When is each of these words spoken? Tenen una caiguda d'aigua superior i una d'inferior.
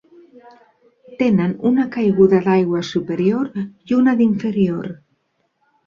Tenen 1.19 1.53
una 1.71 1.85
caiguda 1.97 2.41
d'aigua 2.47 2.83
superior 2.91 3.55
i 3.65 4.01
una 4.03 4.19
d'inferior. 4.23 4.93